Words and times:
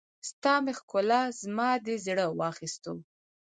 ستا 0.29 0.53
مې 0.63 0.73
ښکلا، 0.79 1.21
زما 1.41 1.69
دې 1.85 1.95
زړه 2.05 2.25
واخيستو 2.39 2.93